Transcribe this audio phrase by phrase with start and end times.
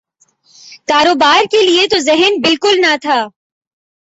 [0.89, 3.19] کاروبار کیلئے تو ذہن بالکل نہ تھا۔